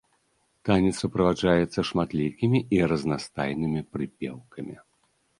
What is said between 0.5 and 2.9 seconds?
Танец суправаджаецца шматлікімі і